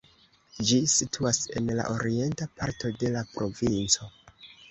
[0.69, 4.09] Ĝi situas en la orienta parto de la provinco.